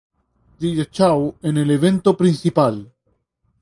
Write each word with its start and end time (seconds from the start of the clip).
Dillashaw 0.59 1.35
en 1.43 1.57
el 1.57 1.69
evento 1.69 2.17
principal. 2.17 2.91